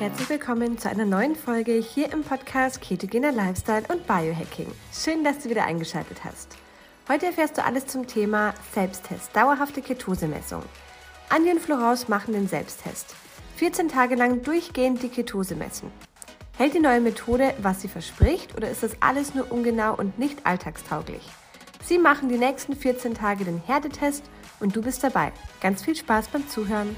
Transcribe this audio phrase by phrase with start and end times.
[0.00, 4.72] herzlich willkommen zu einer neuen Folge hier im Podcast Ketogener Lifestyle und Biohacking.
[4.94, 6.56] Schön, dass du wieder eingeschaltet hast.
[7.06, 10.62] Heute erfährst du alles zum Thema Selbsttest, dauerhafte Ketosemessung.
[11.28, 13.14] Anja und Florence machen den Selbsttest.
[13.56, 15.92] 14 Tage lang durchgehend die Ketose messen.
[16.56, 20.46] Hält die neue Methode, was sie verspricht, oder ist das alles nur ungenau und nicht
[20.46, 21.28] alltagstauglich?
[21.82, 24.24] Sie machen die nächsten 14 Tage den Herdetest
[24.60, 25.30] und du bist dabei.
[25.60, 26.96] Ganz viel Spaß beim Zuhören.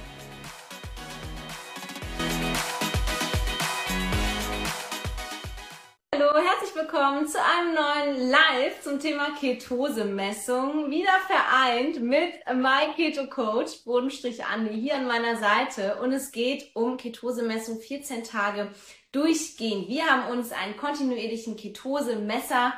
[6.82, 10.90] Willkommen zu einem neuen Live zum Thema Ketosemessung.
[10.90, 16.00] Wieder vereint mit My Keto Coach, Bodenstrich Andi, hier an meiner Seite.
[16.02, 18.72] Und es geht um Ketosemessung 14 Tage
[19.12, 19.86] durchgehend.
[19.88, 22.72] Wir haben uns einen kontinuierlichen Ketosemesser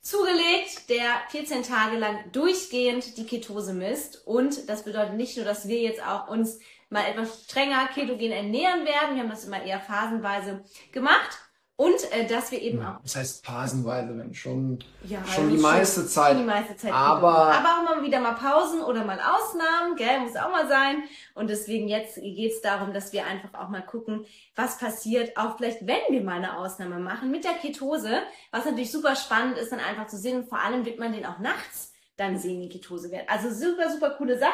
[0.00, 4.26] zugelegt, der 14 Tage lang durchgehend die Ketose misst.
[4.26, 8.86] Und das bedeutet nicht nur, dass wir jetzt auch uns mal etwas strenger ketogen ernähren
[8.86, 9.16] werden.
[9.16, 11.49] Wir haben das immer eher phasenweise gemacht.
[11.80, 15.54] Und äh, dass wir eben Ja, auch das heißt phasenweise, wenn schon, ja, schon die
[15.54, 16.36] also meiste Zeit.
[16.38, 20.36] die meiste Zeit Aber- aber auch mal wieder mal Pausen oder mal Ausnahmen, gell, muss
[20.36, 21.04] auch mal sein.
[21.34, 25.56] Und deswegen jetzt geht es darum, dass wir einfach auch mal gucken, was passiert, auch
[25.56, 29.72] vielleicht, wenn wir mal eine Ausnahme machen mit der Ketose, was natürlich super spannend ist,
[29.72, 30.40] dann einfach zu sehen.
[30.40, 33.26] Und vor allem wird man den auch nachts dann sehen, die Ketosewert.
[33.26, 34.52] Also super, super coole Sache.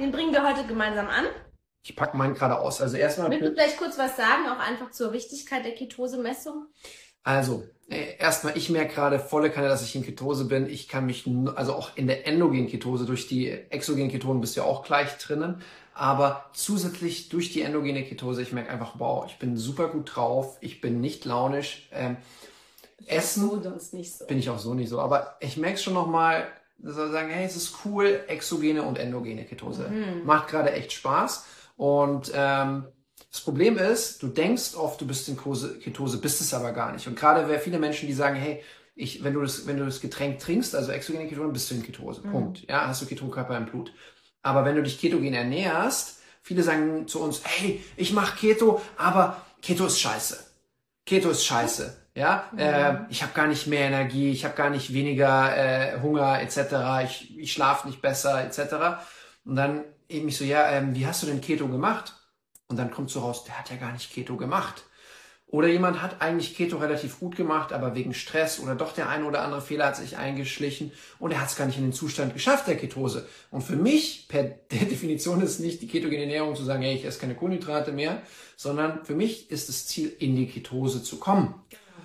[0.00, 1.26] Den bringen wir heute gemeinsam an.
[1.88, 2.82] Ich packe meinen gerade aus.
[2.82, 6.66] Also erstmal, Willst du vielleicht kurz was sagen, auch einfach zur Wichtigkeit der Ketosemessung?
[7.24, 10.68] also äh, erstmal, ich merke gerade volle Kanne, dass ich in Ketose bin.
[10.68, 11.24] Ich kann mich,
[11.56, 15.16] also auch in der endogenen Ketose, durch die exogenen Ketonen bist du ja auch gleich
[15.18, 15.62] drinnen.
[15.94, 20.56] Aber zusätzlich durch die endogene Ketose, ich merke einfach, wow, ich bin super gut drauf,
[20.60, 21.88] ich bin nicht launisch.
[21.92, 22.18] Ähm,
[23.06, 24.26] Essen So, sonst nicht so.
[24.26, 25.00] bin ich auch so nicht so.
[25.00, 26.46] Aber ich merke es schon nochmal,
[26.78, 29.88] dass wir sagen, hey, es ist cool, exogene und endogene Ketose.
[29.88, 30.24] Mhm.
[30.24, 31.44] Macht gerade echt Spaß.
[31.78, 32.88] Und ähm,
[33.30, 37.06] das Problem ist, du denkst oft, du bist in Ketose, bist es aber gar nicht.
[37.06, 38.62] Und gerade wer viele Menschen, die sagen, hey,
[38.96, 41.84] ich, wenn du das, wenn du das Getränk trinkst, also exogene Ketone, bist du in
[41.84, 42.26] Ketose.
[42.26, 42.30] Mhm.
[42.32, 42.68] Punkt.
[42.68, 43.92] Ja, hast du Ketonkörper im Blut.
[44.42, 49.40] Aber wenn du dich ketogen ernährst, viele sagen zu uns, hey, ich mache Keto, aber
[49.62, 50.38] Keto ist scheiße.
[51.06, 51.96] Keto ist scheiße.
[52.16, 56.42] Ja, äh, ich habe gar nicht mehr Energie, ich habe gar nicht weniger äh, Hunger
[56.42, 57.04] etc.
[57.04, 59.04] Ich, ich schlafe nicht besser etc.
[59.44, 62.14] Und dann eben ich so, ja, ähm, wie hast du denn Keto gemacht?
[62.68, 64.84] Und dann kommt so raus, der hat ja gar nicht Keto gemacht.
[65.50, 69.24] Oder jemand hat eigentlich Keto relativ gut gemacht, aber wegen Stress oder doch der ein
[69.24, 72.34] oder andere Fehler hat sich eingeschlichen und er hat es gar nicht in den Zustand
[72.34, 73.26] geschafft, der Ketose.
[73.50, 77.06] Und für mich, per der Definition ist nicht die ketogene Ernährung zu sagen, hey, ich
[77.06, 78.20] esse keine Kohlenhydrate mehr,
[78.56, 81.54] sondern für mich ist das Ziel, in die Ketose zu kommen.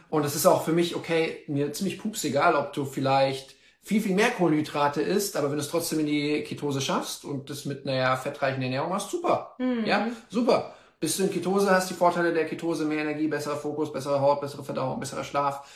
[0.10, 4.02] Und es ist auch für mich, okay, mir ziemlich pups egal, ob du vielleicht viel,
[4.02, 7.66] viel mehr Kohlenhydrate isst, aber wenn du es trotzdem in die Ketose schaffst und das
[7.66, 9.56] mit einer fettreichen Ernährung machst, super.
[9.86, 10.74] Ja, super.
[11.00, 14.40] Bist du in Ketose, hast die Vorteile der Ketose, mehr Energie, besserer Fokus, bessere Haut,
[14.40, 15.68] bessere Verdauung, besserer Schlaf,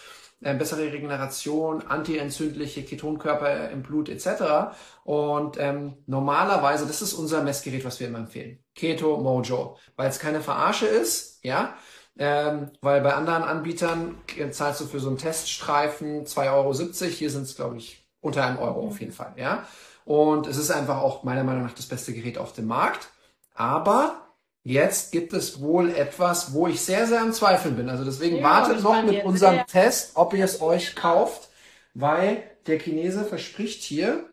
[0.42, 4.72] äh, bessere Regeneration, antientzündliche Ketonkörper im Blut etc.
[5.04, 8.60] Und ähm, normalerweise, das ist unser Messgerät, was wir immer empfehlen.
[8.74, 11.76] Keto Mojo, weil es keine Verarsche ist, ja,
[12.20, 16.74] ähm, weil bei anderen Anbietern äh, zahlst du für so einen Teststreifen 2,70 Euro.
[17.12, 19.34] Hier sind es, glaube ich, unter einem Euro auf jeden Fall.
[19.38, 19.66] Ja?
[20.06, 23.10] Und es ist einfach auch meiner Meinung nach das beste Gerät auf dem Markt.
[23.54, 24.28] Aber
[24.64, 27.90] jetzt gibt es wohl etwas, wo ich sehr, sehr am Zweifeln bin.
[27.90, 29.64] Also deswegen Ja, wartet noch mit unserem Ja.
[29.64, 31.50] Test, ob ihr es euch kauft,
[31.94, 34.30] weil der Chinese verspricht hier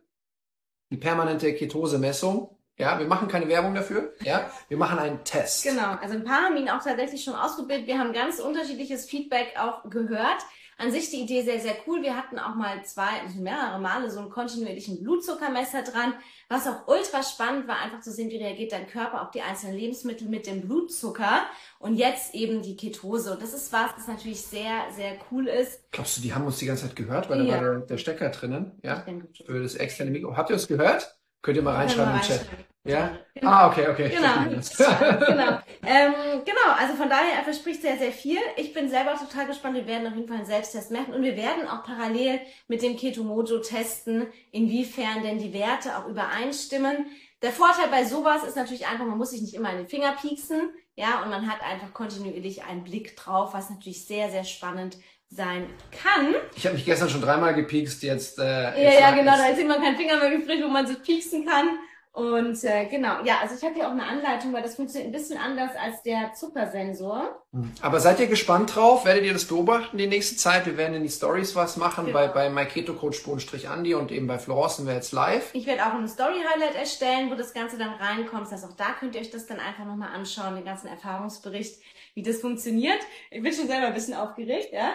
[0.91, 2.54] die permanente Ketosemessung.
[2.77, 4.13] Ja, wir machen keine Werbung dafür.
[4.23, 5.63] Ja, wir machen einen Test.
[5.63, 7.87] Genau, also ein paar haben ihn auch tatsächlich schon ausprobiert.
[7.87, 10.43] Wir haben ganz unterschiedliches Feedback auch gehört.
[10.77, 12.03] An sich die Idee sehr, sehr cool.
[12.03, 16.15] Wir hatten auch mal zwei, also mehrere Male so einen kontinuierlichen Blutzuckermesser dran,
[16.49, 19.77] was auch ultra spannend war, einfach zu sehen, wie reagiert dein Körper auf die einzelnen
[19.77, 21.43] Lebensmittel mit dem Blutzucker
[21.79, 23.35] und jetzt eben die Ketose.
[23.35, 25.81] Und das ist was, das natürlich sehr, sehr cool ist.
[25.93, 27.55] Glaubst du, die haben uns die ganze Zeit gehört, weil da Ja.
[27.55, 29.05] war der, der Stecker drinnen, ja?
[29.47, 30.37] Für das externe Mikro.
[30.37, 31.17] Habt ihr es gehört?
[31.45, 32.39] Könnt ihr mal reinschreiben mal im Chat.
[32.39, 32.65] reinschreiben.
[32.85, 33.19] Ja?
[33.35, 33.51] Genau.
[33.51, 34.09] Ah, okay, okay.
[34.09, 34.45] Genau,
[35.27, 35.59] genau.
[35.87, 38.39] Ähm, genau, also von daher er verspricht sehr, sehr viel.
[38.57, 39.75] Ich bin selber total gespannt.
[39.75, 42.97] Wir werden auf jeden Fall einen Selbsttest machen und wir werden auch parallel mit dem
[42.97, 47.09] Ketomojo testen, inwiefern denn die Werte auch übereinstimmen.
[47.43, 50.13] Der Vorteil bei sowas ist natürlich einfach, man muss sich nicht immer in den Finger
[50.13, 54.97] pieksen, ja, und man hat einfach kontinuierlich einen Blick drauf, was natürlich sehr, sehr spannend
[55.35, 56.35] sein kann.
[56.57, 58.39] Ich habe mich gestern schon dreimal gepiekst, jetzt.
[58.39, 58.43] Äh,
[58.83, 61.71] Ja, ja, genau, da ist immer kein Finger mehr übrig, wo man sich pieksen kann.
[62.15, 65.13] Und äh, genau, ja, also ich habe hier auch eine Anleitung, weil das funktioniert ein
[65.13, 67.43] bisschen anders als der Zuckersensor.
[67.83, 69.05] Aber seid ihr gespannt drauf?
[69.05, 70.65] Werdet ihr das beobachten die nächste Zeit?
[70.65, 72.17] Wir werden in die Stories was machen Genau.
[72.17, 75.51] bei, bei MyKetoCoach Bohnstrich Andi und eben bei Florence sind wir jetzt live.
[75.55, 78.45] Ich werde auch ein Story-Highlight erstellen, wo das Ganze dann reinkommt.
[78.45, 81.81] Das heißt, auch da könnt ihr euch das dann einfach nochmal anschauen, den ganzen Erfahrungsbericht,
[82.15, 83.01] wie das funktioniert.
[83.33, 84.91] Ich bin schon selber ein bisschen aufgeregt, ja.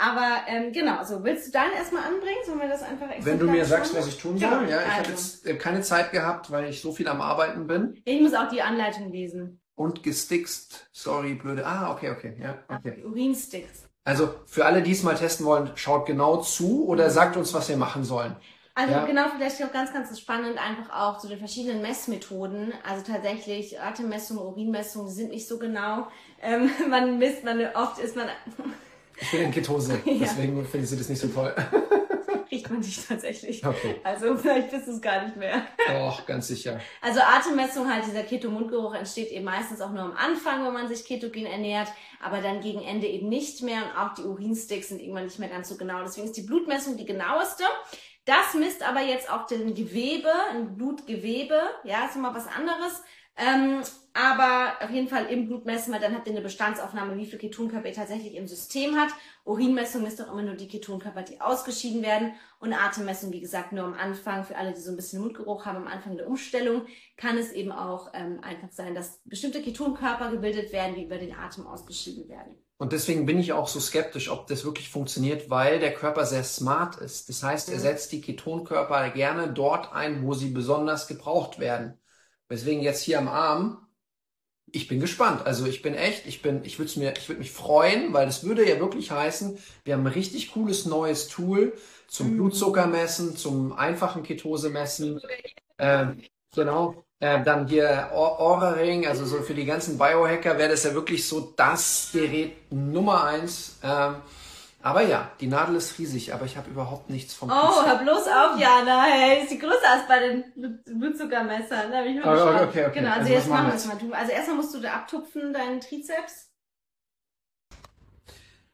[0.00, 2.38] Aber ähm, genau, so willst du deinen erstmal anbringen?
[2.46, 4.86] Sollen wir das einfach Wenn du mir sagst, was ich tun Genau, soll, ja, ich
[4.88, 5.10] habe also.
[5.10, 8.48] jetzt äh, keine Zeit gehabt, weil ich so viel am Arbeiten bin Ich muss auch
[8.48, 9.60] die Anleitung lesen.
[9.74, 10.88] und gestickst.
[10.92, 11.66] Sorry, blöde.
[11.66, 12.94] Ah, okay, okay, ja, okay.
[12.98, 13.88] Die Urinsticks.
[14.04, 17.68] Also für alle, die es mal testen wollen, schaut genau zu oder sagt uns, was
[17.68, 18.34] wir machen sollen.
[18.74, 19.04] Also Ja.
[19.04, 22.72] genau, vielleicht auch ganz, ganz spannend, einfach auch zu den verschiedenen Messmethoden.
[22.88, 26.06] Also tatsächlich Atemmessungen, Urinmessungen, die sind nicht so genau.
[26.40, 28.28] Ähm, man misst, man oft ist man,
[29.20, 30.14] Ich bin in Ketose, Ja.
[30.20, 31.54] deswegen finde ich das nicht so toll.
[32.50, 33.64] riecht man dich tatsächlich.
[33.64, 35.62] Okay, Also vielleicht bist du es gar nicht mehr.
[35.86, 36.80] doch, ganz sicher.
[37.00, 41.04] Also Atemmessung halt, dieser Keto-Mundgeruch entsteht eben meistens auch nur am Anfang, wenn man sich
[41.04, 41.88] ketogen ernährt,
[42.20, 45.48] aber dann gegen Ende eben nicht mehr und auch die Urinsticks sind irgendwann nicht mehr
[45.48, 46.02] ganz so genau.
[46.02, 47.62] Deswegen ist die Blutmessung die genaueste.
[48.24, 53.02] Das misst aber jetzt auch den Gewebe, ein Blutgewebe, ja, ist immer was anderes.
[53.36, 53.80] Ähm,
[54.14, 57.38] aber auf jeden Fall im Blut messen wir, dann habt ihr eine Bestandsaufnahme, wie viel
[57.38, 59.10] Ketonkörper ihr tatsächlich im System hat.
[59.44, 62.34] Urinmessung misst auch immer nur die Ketonkörper, die ausgeschieden werden.
[62.58, 65.78] Und Atemmessung, wie gesagt, nur am Anfang, für alle, die so ein bisschen Mundgeruch haben,
[65.78, 66.86] am Anfang der Umstellung,
[67.16, 71.34] kann es eben auch ähm, einfach sein, dass bestimmte Ketonkörper gebildet werden, die über den
[71.34, 72.56] Atem ausgeschieden werden.
[72.78, 76.44] Und deswegen bin ich auch so skeptisch, ob das wirklich funktioniert, weil der Körper sehr
[76.44, 77.28] smart ist.
[77.28, 77.80] Das heißt, er Mhm.
[77.80, 81.98] setzt die Ketonkörper gerne dort ein, wo sie besonders gebraucht werden.
[82.48, 83.86] Weswegen jetzt hier am Arm,
[84.72, 85.46] ich bin gespannt.
[85.46, 88.44] Also ich bin echt, ich bin, ich würde mir, ich würde mich freuen, weil das
[88.44, 91.72] würde ja wirklich heißen, wir haben ein richtig cooles neues Tool
[92.08, 92.36] zum Mhm.
[92.36, 95.20] Blutzuckermessen, zum einfachen Ketosemessen.
[95.78, 96.22] Ähm,
[96.54, 97.04] genau.
[97.20, 101.26] Äh, dann hier Aura Ring, also so für die ganzen Biohacker wäre das ja wirklich
[101.28, 103.78] so das Gerät Nummer eins.
[103.82, 104.16] Ähm,
[104.82, 107.86] aber ja, die Nadel ist riesig, aber ich habe überhaupt nichts vom Oh, Pizza.
[107.86, 109.02] hör bloß auf, Jana.
[109.04, 111.90] Hey, ist die größer als bei den Blut- Blutzuckermessern.
[111.90, 112.98] Da bin ich mal Oh, okay, okay, okay.
[113.00, 113.96] Genau, also, Also jetzt machen wir es mal.
[113.98, 116.48] Du- Also erstmal musst du da abtupfen, deinen Trizeps.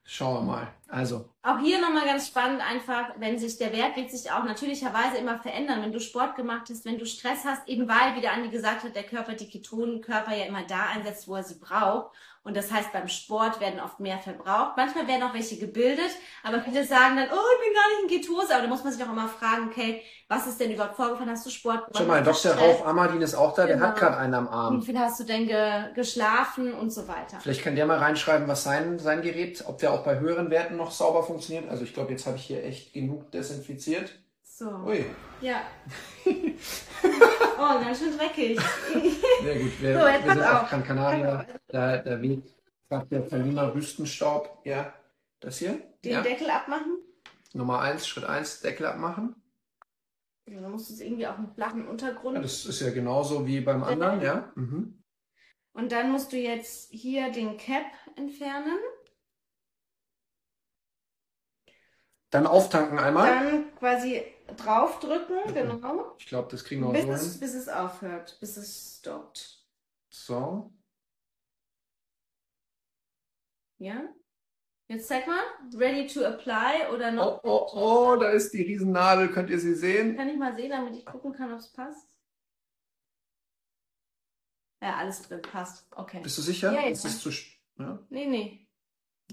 [0.08, 0.68] Schauen wir mal.
[0.88, 5.16] Also, Auch hier nochmal ganz spannend einfach, wenn sich der Wert wird sich auch natürlicherweise
[5.18, 8.32] immer verändern, wenn du Sport gemacht hast, wenn du Stress hast, eben weil, wie der
[8.32, 12.14] Andi gesagt hat, der Körper die Ketonkörper ja immer da einsetzt, wo er sie braucht.
[12.46, 14.76] Und das heißt, beim Sport werden oft mehr verbraucht.
[14.76, 16.10] Manchmal werden auch welche gebildet,
[16.44, 18.54] aber viele sagen dann, oh, ich bin gar nicht in Ketose.
[18.54, 21.28] Aber da muss man sich auch immer fragen, okay, was ist denn überhaupt vorgefallen?
[21.30, 21.96] Hast du Sport gemacht?
[21.98, 22.52] schau mal, Dr.
[22.54, 23.88] Rauf Amadin ist auch da, der Genau.
[23.88, 24.82] hat gerade einen am Wie Arm.
[24.82, 27.38] viel hast du denn ge geschlafen und so weiter?
[27.40, 30.76] Vielleicht kann der mal reinschreiben, was sein, sein Gerät, ob der auch bei höheren Werten
[30.76, 31.68] noch sauber funktioniert.
[31.68, 34.12] Also ich glaube, jetzt habe ich hier echt genug desinfiziert.
[34.44, 34.70] So.
[34.86, 35.04] Ui,
[35.40, 35.62] Ja.
[37.58, 38.60] oh, ganz schön dreckig.
[39.42, 39.80] sehr gut.
[39.80, 40.70] Wir, So, jetzt wir sind auf auf.
[40.70, 41.46] Gran Canaria.
[41.68, 42.44] Da, da weht
[42.88, 44.62] gerade der Berliner Wüstenstaub.
[44.64, 44.92] Ja,
[45.40, 45.80] das hier?
[46.04, 46.22] Den ja.
[46.22, 46.98] Deckel abmachen.
[47.52, 49.34] Nummer eins, Schritt eins, Deckel abmachen.
[50.48, 52.36] Ja, dann musst du es irgendwie auf einen flachen Untergrund.
[52.36, 54.52] Ja, das ist ja genauso wie beim anderen, ja.
[54.54, 55.02] Mhm.
[55.72, 57.86] Und dann musst du jetzt hier den Cap
[58.16, 58.78] entfernen.
[62.30, 63.28] Dann auftanken einmal.
[63.28, 64.22] Dann quasi
[64.56, 66.14] draufdrücken, genau.
[66.18, 67.40] Ich glaube, das kriegen wir Bis so es, hin.
[67.40, 69.66] bis es aufhört, bis es stoppt.
[70.08, 70.72] So.
[73.78, 74.02] Ja?
[74.88, 75.42] Jetzt zeig mal.
[75.74, 77.40] Ready to apply oder Oh, noch?
[77.44, 79.30] oh, oh, da ist die Riesennadel.
[79.32, 80.16] Könnt ihr sie sehen?
[80.16, 82.08] Kann ich mal sehen, damit ich gucken kann, ob es passt?
[84.80, 85.86] Ja, alles drin, passt.
[85.90, 86.20] Okay.
[86.22, 86.72] Bist du sicher?
[86.72, 86.88] Ja, ja.
[86.88, 87.30] Ist das zu.
[87.78, 88.68] Ja, Nee, nee.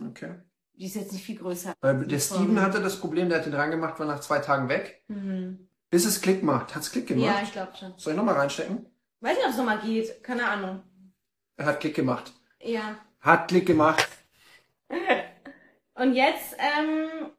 [0.10, 0.42] okay.
[0.76, 1.74] Die ist jetzt nicht viel größer.
[1.82, 4.70] Weil der Die Steven hatte das Problem, der hat den reingemacht, war nach zwei Tagen
[4.70, 5.04] weg.
[5.08, 5.68] Mhm.
[5.90, 6.74] Bis es Klick macht.
[6.76, 7.44] Hat's Klick Ja, gemacht?
[7.44, 7.94] ich glaube schon.
[7.98, 8.86] Soll ich nochmal reinstecken?
[9.22, 10.24] Weiß nicht, ob es nochmal geht.
[10.24, 10.82] Keine Ahnung.
[11.58, 12.34] Er hat Klick gemacht.
[12.60, 12.98] Ja.
[13.22, 14.10] Hat Klick gemacht.
[15.94, 17.30] Und jetzt ähm,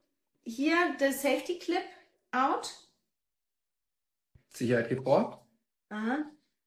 [0.45, 1.83] hier der Safety Clip
[2.31, 2.73] out.
[4.53, 5.45] Sicherheit geht vor.
[5.89, 6.19] Aha.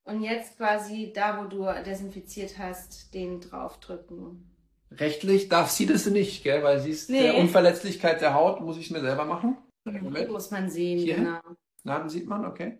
[0.04, 4.50] Und jetzt quasi da, wo du desinfiziert hast, den draufdrücken.
[4.90, 6.62] Rechtlich darf sie das nicht, gell?
[6.62, 7.22] Weil sie ist Nee.
[7.22, 9.56] der Unverletzlichkeit der Haut, muss ich es mir selber machen.
[9.84, 10.30] Moment.
[10.30, 11.16] Muss man sehen, Hier?
[11.16, 11.40] genau.
[11.84, 12.78] Naden sieht man, okay.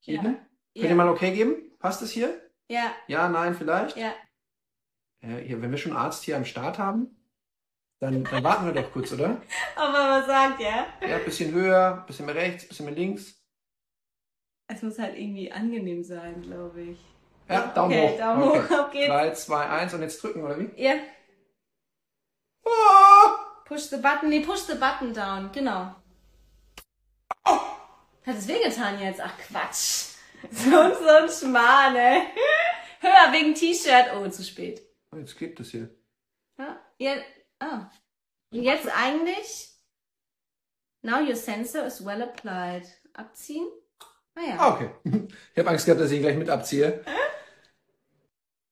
[0.00, 0.22] Hier Ja.
[0.22, 0.38] Könnt
[0.74, 0.94] ihr Ja.
[0.94, 1.56] mal okay geben?
[1.78, 2.40] Passt es hier?
[2.68, 3.96] ja, Ja, nein, vielleicht?
[3.96, 4.12] ja.
[5.20, 7.16] Äh, hier, wenn wir schon Arzt hier am Start haben,
[8.00, 9.40] dann, dann warten wir doch kurz, oder?
[9.76, 10.86] Aber was sagt ja?
[11.06, 13.40] Ja, bisschen höher, bisschen mehr rechts, bisschen mehr links.
[14.68, 16.98] Es muss halt irgendwie angenehm sein, glaube ich.
[17.48, 18.18] Ja, Daumen okay, hoch.
[18.18, 18.60] Daumen okay.
[18.68, 19.08] hoch, auf geht's.
[19.08, 20.70] 3, 2, 1 und jetzt drücken, oder wie?
[20.82, 20.94] Ja!
[23.64, 24.30] Push the button.
[24.30, 25.50] Nee, push the button down.
[25.52, 25.94] Genau.
[28.24, 29.20] Hat es wehgetan jetzt?
[29.20, 30.12] Ach, Quatsch.
[30.50, 32.22] So, so ein Schmarrn, ey.
[33.00, 34.14] Höher wegen T-Shirt.
[34.14, 34.80] Oh, zu spät.
[35.10, 35.88] Oh, jetzt gibt es hier.
[36.58, 37.24] Ja, jetzt,
[37.58, 37.90] ah.
[38.52, 39.70] Und jetzt eigentlich.
[41.02, 42.86] Now your sensor is well applied.
[43.14, 43.68] Abziehen?
[44.34, 44.56] Ah ja.
[44.58, 44.90] Ah, okay.
[45.52, 47.04] Ich habe Angst gehabt, dass ich ihn gleich mit abziehe.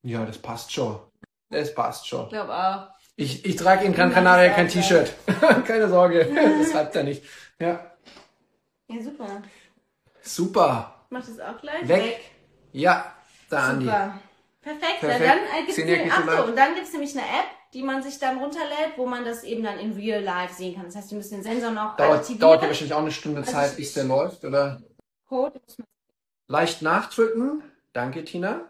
[0.02, 1.00] Ja, das passt schon.
[1.50, 2.24] Das passt schon.
[2.24, 2.88] Ich glaube auch.
[3.16, 5.12] Ich, ich trage in Gran Canaria kein T-Shirt.
[5.66, 6.26] Keine Sorge,
[6.58, 7.22] das reibt er nicht.
[7.58, 7.92] Ja.
[8.88, 9.42] Ja, super.
[10.22, 11.04] Super.
[11.10, 11.86] Mach das auch gleich.
[11.86, 12.20] Weg.
[12.72, 13.12] Ja,
[13.50, 13.84] da Andi.
[13.86, 14.18] Super.
[14.62, 15.00] Perfekt.
[15.00, 15.20] Perfekt.
[15.24, 16.48] Ja, dann äh, gibt's ach so, Live.
[16.48, 19.62] und dann gibt's nämlich eine App, die man sich dann runterlädt, wo man das eben
[19.64, 20.84] dann in real life sehen kann.
[20.86, 22.40] Das heißt, wir müssen den Sensor noch Dauert, aktivieren.
[22.40, 24.80] dauert ja wahrscheinlich auch eine Stunde Also Zeit, ich- bis der läuft, oder?
[25.28, 25.60] Code.
[26.46, 27.62] Leicht nachdrücken.
[27.92, 28.69] Danke, Tina.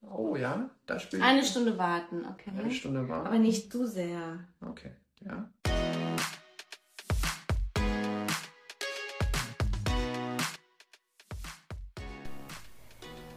[0.00, 2.50] Oh ja, da spielt Eine Stunde warten, okay.
[2.56, 3.26] eine Stunde war.
[3.26, 4.40] Aber nicht zu sehr.
[4.60, 5.50] Okay, ja.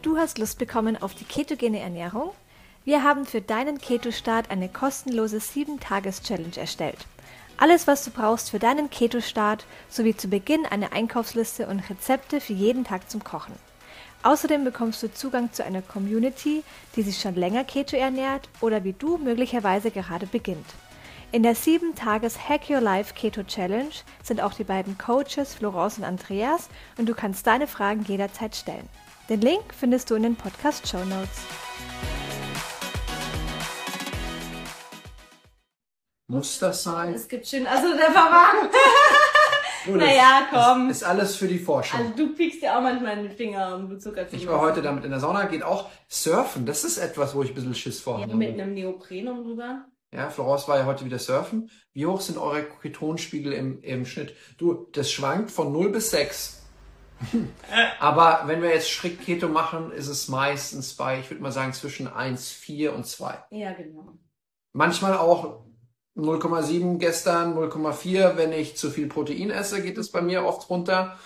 [0.02, 2.32] Du hast Lust bekommen auf die ketogene Ernährung?
[2.84, 7.06] Wir haben für deinen Keto-Start eine kostenlose 7-Tages-Challenge erstellt.
[7.56, 12.54] Alles, was du brauchst für deinen Keto-Start, sowie zu Beginn eine Einkaufsliste und Rezepte für
[12.54, 13.54] jeden Tag zum Kochen.
[14.22, 16.62] Außerdem bekommst du Zugang zu einer Community,
[16.94, 20.66] die sich schon länger Keto ernährt oder wie du möglicherweise gerade beginnt.
[21.32, 26.04] In der 7-Tages Hack Your Life Keto Challenge sind auch die beiden Coaches Florence und
[26.04, 28.88] Andreas und du kannst deine Fragen jederzeit stellen.
[29.28, 31.40] Den Link findest du in den Podcast Show Notes.
[36.28, 37.14] Muss das sein?
[37.14, 38.68] Es gibt schön, also der Verwagen.
[39.86, 40.90] Das naja, komm.
[40.90, 42.00] Ist, ist alles für die Forschung.
[42.00, 45.04] Also du piekst ja auch manchmal den Finger, um Blutzucker zu ich war heute damit
[45.04, 46.66] in der Sauna, geht auch surfen.
[46.66, 48.34] Das ist etwas, wo ich ein bisschen Schiss vor ja, habe.
[48.34, 49.86] mit einem Neoprenum drüber.
[50.12, 51.70] Ja, Florence war ja heute wieder surfen.
[51.94, 54.34] Wie hoch sind eure Ketonspiegel im, im Schnitt?
[54.58, 56.62] Du, das schwankt von 0 bis 6.
[58.00, 61.72] Aber wenn wir jetzt strikt Keto machen, ist es meistens bei, ich würde mal sagen,
[61.72, 63.44] zwischen 1,4 und 2.
[63.50, 64.18] Ja, genau.
[64.72, 65.64] Manchmal auch
[66.16, 68.36] 0,7 gestern, 0,4.
[68.36, 71.18] Wenn ich zu viel Protein esse, geht es bei mir oft runter.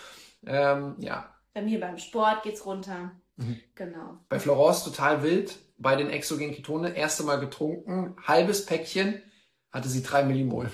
[0.47, 3.13] Ähm, ja, Bei mir beim Sport geht's runter.
[3.37, 3.61] Mhm.
[3.75, 4.19] Genau.
[4.29, 5.59] bei Florence total wild.
[5.79, 9.21] Bei den exogenen Ketonen, erste Mal getrunken, halbes Päckchen,
[9.71, 10.71] hatte sie 3 Millimol.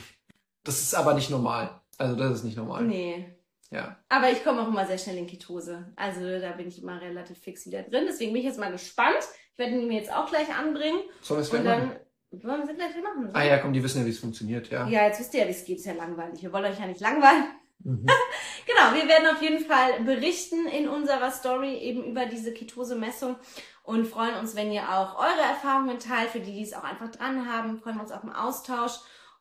[0.63, 1.81] Das ist aber nicht normal.
[1.99, 2.85] Also das ist nicht normal.
[2.85, 3.35] Nee.
[3.73, 3.97] Ja.
[4.09, 5.93] Aber ich komme auch immer sehr schnell in Ketose.
[5.97, 8.05] Also da bin ich immer relativ fix wieder drin.
[8.07, 9.25] Deswegen bin ich jetzt mal gespannt.
[9.53, 11.01] Ich werde ihn mir jetzt auch gleich anbringen.
[11.21, 11.97] Sollen wir es dann machen?
[12.33, 13.31] Wollen wir es gleich machen.
[13.33, 14.87] Ah ja, komm, die wissen ja, wie es funktioniert, ja.
[14.89, 15.79] Ja, jetzt wisst ihr ja, wie es geht.
[15.79, 16.43] Ist ja langweilig.
[16.43, 17.45] Wir wollen euch ja nicht langweilen.
[17.81, 18.07] Mhm.
[18.65, 23.35] Genau, wir werden auf jeden Fall berichten in unserer Story eben über diese Ketose-Messung
[23.83, 27.11] und freuen uns, wenn ihr auch eure Erfahrungen teilt, für die, die es auch einfach
[27.11, 28.93] dran haben, freuen wir uns auf den Austausch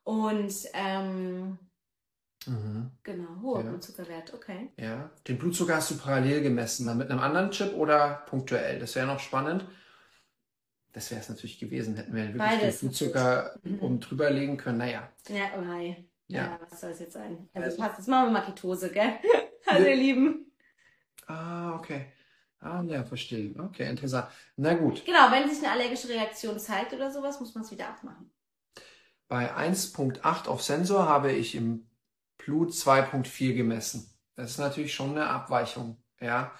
[0.03, 1.59] und ähm,
[2.47, 2.91] Mhm.
[3.03, 3.69] genau, hoher Ja.
[3.69, 4.71] Blutzuckerwert, okay.
[4.77, 5.11] Ja.
[5.27, 8.79] Den Blutzucker hast du parallel gemessen, dann mit einem anderen Chip oder punktuell?
[8.79, 9.65] Das wäre noch spannend.
[10.93, 13.77] Das wäre es natürlich gewesen, hätten wir wirklich Beides den Blutzucker natürlich.
[13.81, 13.85] Mhm.
[13.85, 14.79] um drüber legen können.
[14.79, 15.09] Naja.
[15.29, 16.07] Ja, oh hi.
[16.27, 16.43] Ja.
[16.43, 16.59] Ja.
[16.69, 17.49] was soll es jetzt sein?
[17.53, 19.13] Also- Also passt, jetzt machen wir mal Ketose, gell?
[19.65, 20.51] Also ihr Lieben.
[21.27, 22.07] Ah, okay.
[22.59, 23.53] Ah, ja, verstehe.
[23.57, 24.27] Okay, interessant.
[24.57, 25.05] Na gut.
[25.05, 28.31] Genau, wenn sich eine allergische Reaktion zeigt oder sowas, muss man es wieder abmachen.
[29.27, 31.87] Bei 1.8 auf Sensor habe ich im
[32.37, 34.11] Blut 2.4 gemessen.
[34.35, 35.97] Das ist natürlich schon eine Abweichung.
[36.19, 36.51] Ja.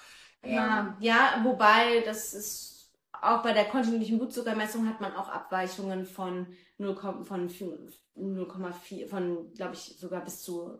[0.45, 2.80] Ja, ja, wobei das ist
[3.21, 6.47] auch bei der kontinuierlichen Blutzuckermessung hat man auch Abweichungen von
[6.77, 10.79] 0, von 0,4, von glaube ich sogar bis zu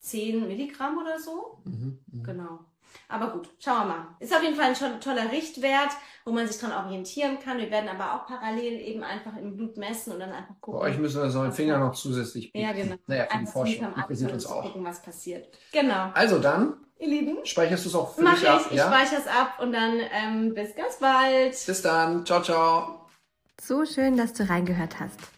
[0.00, 1.62] 10 Milligramm oder so.
[1.64, 2.22] Mhm, mhm.
[2.22, 2.67] Genau.
[3.08, 4.06] Aber gut, schauen wir mal.
[4.20, 5.90] Ist auf jeden Fall ein toller Richtwert,
[6.24, 7.58] wo man sich dran orientieren kann.
[7.58, 10.80] Wir werden aber auch parallel eben einfach im Blut messen und dann einfach Bei gucken.
[10.80, 12.66] euch müssen wir so einen Finger noch zusätzlich biegen.
[12.66, 12.96] ja, genau.
[13.06, 13.76] Naja, für die Einfach Forschung.
[13.76, 14.62] Sneak am Interessiert uns zu auch.
[14.62, 15.48] gucken, was passiert.
[15.72, 16.10] Genau.
[16.14, 18.48] Also dann, Ihr Lieben, speicherst du es auch für mach dich ich.
[18.48, 18.66] ab?
[18.70, 18.86] Ich ja?
[18.88, 21.52] speichere es ab und dann ähm, bis ganz bald.
[21.66, 22.26] Bis dann.
[22.26, 23.06] Ciao, ciao.
[23.60, 25.37] So schön, dass du reingehört hast.